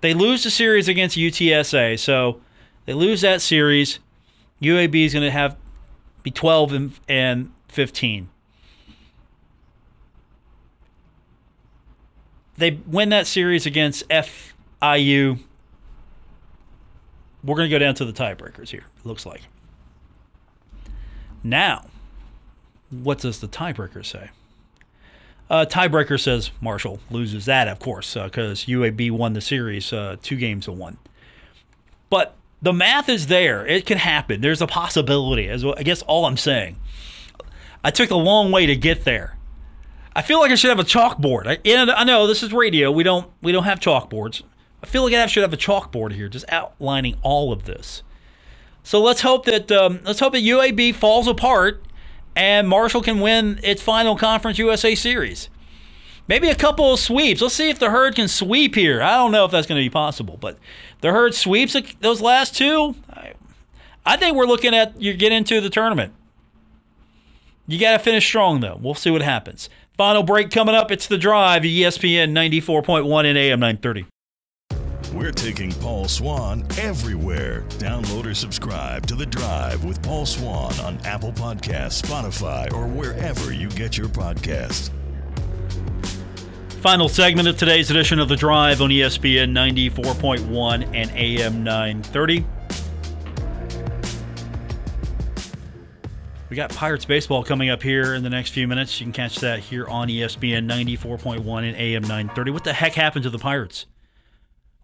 [0.00, 1.98] they lose the series against UTSA.
[1.98, 2.40] So
[2.86, 3.98] they lose that series.
[4.62, 5.56] UAB is going to have
[6.22, 8.28] be 12 and, and 15.
[12.56, 15.38] They win that series against FIU.
[17.42, 19.40] We're going to go down to the tiebreakers here, it looks like.
[21.42, 21.86] Now,
[22.90, 24.30] what does the tiebreaker say?
[25.48, 30.16] Uh, tiebreaker says Marshall loses that, of course, because uh, UAB won the series uh,
[30.22, 30.98] two games to one.
[32.08, 33.66] But the math is there.
[33.66, 34.40] It can happen.
[34.40, 35.48] There's a possibility.
[35.64, 36.76] Well, I guess all I'm saying.
[37.82, 39.36] I took a long way to get there.
[40.14, 41.46] I feel like I should have a chalkboard.
[41.46, 41.58] I,
[41.94, 42.90] I know this is radio.
[42.90, 44.42] We don't we don't have chalkboards.
[44.82, 48.02] I feel like I should have a chalkboard here, just outlining all of this.
[48.82, 51.82] So let's hope that um, let's hope that UAB falls apart
[52.36, 55.48] and Marshall can win its final Conference USA series.
[56.28, 57.42] Maybe a couple of sweeps.
[57.42, 59.02] Let's see if the herd can sweep here.
[59.02, 60.58] I don't know if that's going to be possible, but
[61.00, 62.94] the herd sweeps those last two.
[63.12, 63.32] I,
[64.06, 66.14] I think we're looking at you get into the tournament.
[67.66, 68.78] You got to finish strong though.
[68.80, 69.68] We'll see what happens.
[69.96, 70.90] Final break coming up.
[70.90, 71.62] It's the drive.
[71.62, 74.06] ESPN 94.1 and AM 930.
[75.12, 77.64] We're taking Paul Swann everywhere.
[77.78, 83.52] Download or subscribe to The Drive with Paul Swann on Apple Podcasts, Spotify, or wherever
[83.52, 84.90] you get your podcasts.
[86.80, 92.46] Final segment of today's edition of The Drive on ESPN 94.1 and AM 930.
[96.48, 99.00] We got Pirates baseball coming up here in the next few minutes.
[99.00, 102.50] You can catch that here on ESPN 94.1 and AM 930.
[102.52, 103.86] What the heck happened to the Pirates?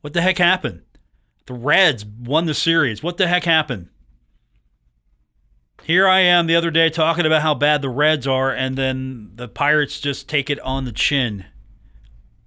[0.00, 0.82] What the heck happened?
[1.46, 3.02] The Reds won the series.
[3.02, 3.88] What the heck happened?
[5.82, 9.30] Here I am the other day talking about how bad the Reds are, and then
[9.34, 11.44] the Pirates just take it on the chin.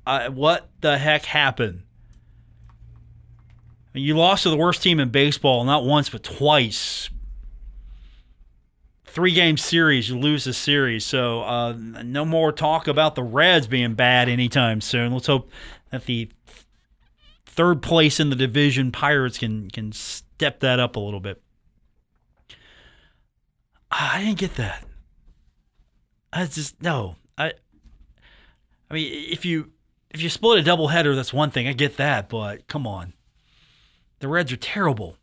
[0.05, 1.83] Uh, what the heck happened?
[3.93, 7.09] You lost to the worst team in baseball, not once, but twice.
[9.05, 11.05] Three game series, you lose the series.
[11.05, 15.13] So, uh, no more talk about the Reds being bad anytime soon.
[15.13, 15.49] Let's hope
[15.91, 16.29] that the
[17.59, 18.89] third place in the division.
[18.89, 21.41] Pirates can can step that up a little bit.
[23.91, 24.85] I didn't get that.
[26.31, 27.17] I just no.
[27.37, 27.51] I
[28.89, 29.73] I mean if you
[30.09, 31.67] if you split a doubleheader, that's one thing.
[31.67, 33.11] I get that, but come on.
[34.19, 35.17] The Reds are terrible.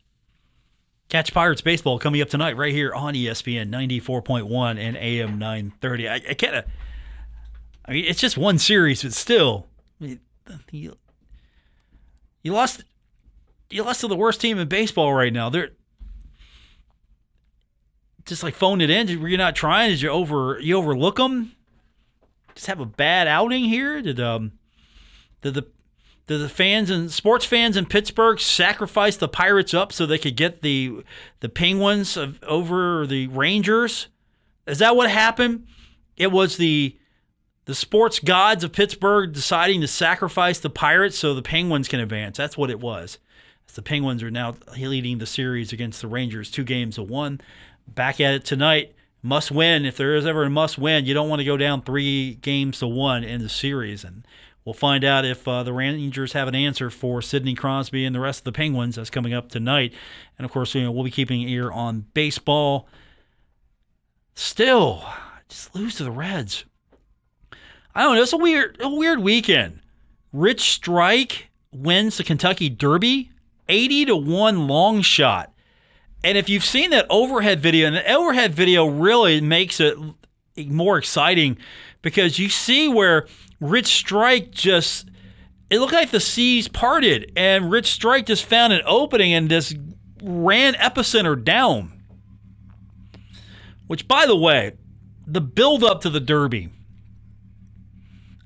[1.09, 6.07] Catch Pirates baseball coming up tonight right here on ESPN 94.1 and AM 930.
[6.07, 6.65] I, I of
[7.83, 9.65] I mean it's just one series, but still
[9.99, 10.19] I mean,
[12.43, 12.83] you lost.
[13.69, 15.49] You lost to the worst team in baseball right now.
[15.49, 15.71] They're
[18.25, 19.19] just like phoned it in.
[19.21, 19.89] Were you not trying?
[19.89, 21.53] Did you over you overlook them?
[22.55, 24.01] Just have a bad outing here?
[24.01, 24.53] Did um
[25.41, 25.67] did the
[26.27, 30.35] did the fans and sports fans in Pittsburgh sacrifice the Pirates up so they could
[30.35, 31.03] get the
[31.39, 34.07] the Penguins of, over the Rangers?
[34.65, 35.65] Is that what happened?
[36.17, 36.97] It was the
[37.67, 42.37] the sports gods of Pittsburgh deciding to sacrifice the Pirates so the Penguins can advance.
[42.37, 43.19] That's what it was.
[43.75, 47.39] The Penguins are now leading the series against the Rangers, two games to one.
[47.87, 49.85] Back at it tonight Must win.
[49.85, 52.79] If there is ever a must win, you don't want to go down three games
[52.79, 54.03] to one in the series.
[54.03, 54.25] And
[54.65, 58.19] we'll find out if uh, the Rangers have an answer for Sidney Crosby and the
[58.19, 58.95] rest of the Penguins.
[58.95, 59.93] That's coming up tonight.
[60.39, 62.87] And of course, you know, we'll be keeping an ear on baseball.
[64.33, 65.05] Still,
[65.49, 66.65] just lose to the Reds.
[67.97, 68.21] I don't know.
[68.21, 69.79] It's a weird, a weird weekend.
[70.31, 73.31] Rich Strike wins the Kentucky Derby,
[73.67, 75.51] 80 to 1 long shot.
[76.23, 79.97] And if you've seen that overhead video, and the overhead video really makes it
[80.67, 81.57] more exciting
[82.03, 83.25] because you see where
[83.59, 85.09] Rich Strike just
[85.71, 89.75] it looked like the seas parted and Rich Strike just found an opening and just
[90.21, 92.03] ran epicenter down.
[93.87, 94.73] Which by the way,
[95.25, 96.69] the build up to the Derby.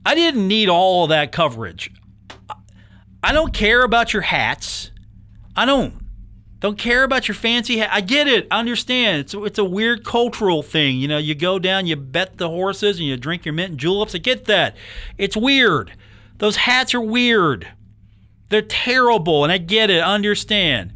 [0.06, 1.92] I didn't need all that coverage.
[3.24, 4.92] I don't care about your hats.
[5.56, 6.02] I don't.
[6.60, 7.90] Don't care about your fancy hat.
[7.92, 8.48] I get it.
[8.52, 9.22] I understand.
[9.22, 10.98] It's, it's a weird cultural thing.
[10.98, 13.80] You know, you go down, you bet the horses, and you drink your mint and
[13.80, 14.14] juleps.
[14.14, 14.76] I get that.
[15.18, 15.92] It's weird.
[16.38, 17.68] Those hats are weird.
[18.50, 20.00] They're terrible, and I get it.
[20.00, 20.94] I understand.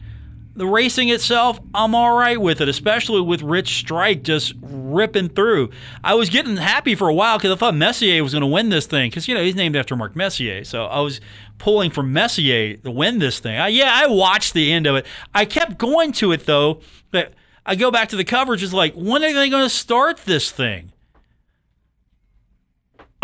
[0.57, 5.69] The racing itself, I'm all right with it, especially with Rich Strike just ripping through.
[6.01, 8.69] I was getting happy for a while because I thought Messier was going to win
[8.69, 10.63] this thing because, you know, he's named after Mark Messier.
[10.63, 11.19] So I was
[11.57, 13.57] pulling for Messier to win this thing.
[13.57, 15.05] I, yeah, I watched the end of it.
[15.33, 16.79] I kept going to it, though.
[17.11, 17.33] But
[17.65, 20.51] I go back to the coverage, It's like, when are they going to start this
[20.51, 20.93] thing?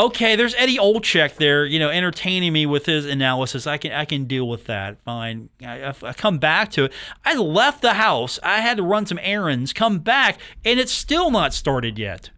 [0.02, 3.68] Okay, there's Eddie Olczyk there, you know, entertaining me with his analysis.
[3.68, 5.02] I can I can deal with that.
[5.04, 5.49] Fine.
[5.64, 6.93] I, I, come back to it.
[7.24, 8.39] I left the house.
[8.43, 9.74] I had to run some errands.
[9.74, 12.32] Come back, and it's still not started yet.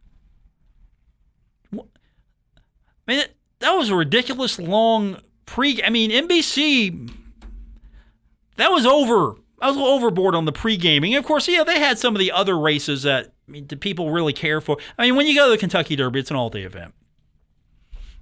[1.73, 1.79] I
[3.07, 3.23] mean,
[3.59, 5.81] that was a ridiculous long pre.
[5.81, 7.11] I mean, NBC.
[8.57, 9.35] That was over.
[9.59, 11.15] I was a little overboard on the pre gaming.
[11.15, 14.11] Of course, yeah, they had some of the other races that I mean, do people
[14.11, 14.77] really care for?
[14.97, 16.93] I mean, when you go to the Kentucky Derby, it's an all day event.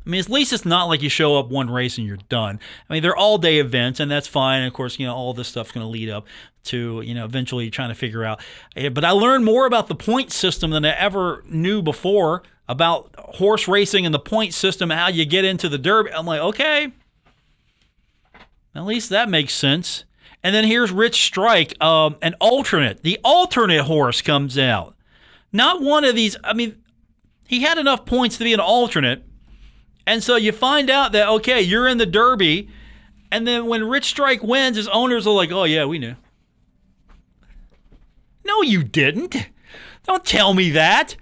[0.05, 2.59] I mean, at least it's not like you show up one race and you're done.
[2.89, 4.61] I mean, they're all day events, and that's fine.
[4.61, 6.25] And of course, you know, all this stuff's going to lead up
[6.65, 8.41] to, you know, eventually trying to figure out.
[8.75, 13.13] Eh, but I learned more about the point system than I ever knew before about
[13.17, 16.11] horse racing and the point system, how you get into the Derby.
[16.11, 16.91] I'm like, okay,
[18.73, 20.05] at least that makes sense.
[20.43, 23.03] And then here's Rich Strike, um, an alternate.
[23.03, 24.95] The alternate horse comes out.
[25.51, 26.35] Not one of these.
[26.43, 26.81] I mean,
[27.45, 29.23] he had enough points to be an alternate
[30.11, 32.67] and so you find out that, okay, you're in the Derby.
[33.31, 36.17] And then when Rich Strike wins, his owners are like, oh, yeah, we knew.
[38.43, 39.37] No, you didn't.
[40.03, 41.15] Don't tell me that.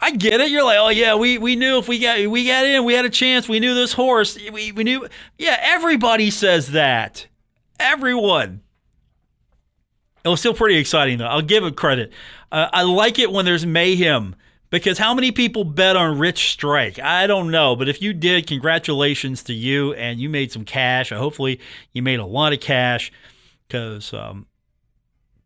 [0.00, 0.50] I get it.
[0.50, 3.06] You're like, oh yeah, we, we knew if we got we got in, we had
[3.06, 3.48] a chance.
[3.48, 4.36] We knew this horse.
[4.52, 5.08] We, we knew.
[5.38, 7.26] Yeah, everybody says that.
[7.80, 8.60] Everyone.
[10.22, 11.26] It was still pretty exciting though.
[11.26, 12.12] I'll give it credit.
[12.52, 14.36] Uh, I like it when there's mayhem
[14.74, 16.98] because how many people bet on Rich Strike?
[16.98, 21.10] I don't know, but if you did, congratulations to you, and you made some cash.
[21.10, 21.60] Hopefully,
[21.92, 23.12] you made a lot of cash
[23.68, 24.46] because um,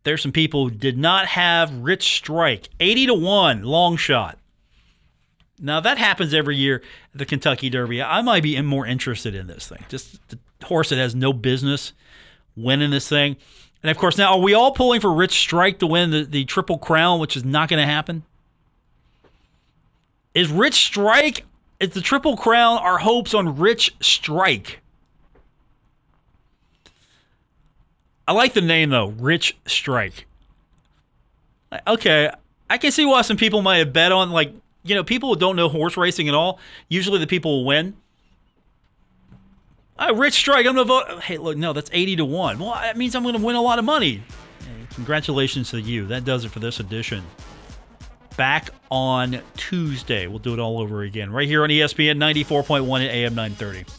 [0.05, 4.39] there's some people who did not have Rich Strike, eighty to one long shot.
[5.61, 8.01] Now that happens every year at the Kentucky Derby.
[8.01, 9.85] I might be more interested in this thing.
[9.89, 11.93] Just the horse that has no business
[12.57, 13.37] winning this thing.
[13.83, 16.45] And of course, now are we all pulling for Rich Strike to win the, the
[16.47, 18.23] Triple Crown, which is not going to happen?
[20.39, 21.45] Is Rich Strike,
[21.81, 24.79] is the Triple Crown our hopes on Rich Strike?
[28.29, 30.27] I like the name though, Rich Strike.
[31.89, 32.31] Okay,
[32.71, 34.53] I can see why some people might have bet on like
[34.85, 36.61] you know people who don't know horse racing at all.
[36.89, 37.97] Usually the people will win.
[39.99, 41.21] Uh, Rich Strike, I'm gonna vote.
[41.21, 42.61] Hey, look, no, that's eighty to one.
[42.61, 44.23] Well, that means I'm gonna win a lot of money.
[44.95, 46.07] Congratulations to you.
[46.07, 47.25] That does it for this edition
[48.39, 50.27] back on Tuesday.
[50.27, 53.98] We'll do it all over again right here on ESPN 94.1 at AM 930.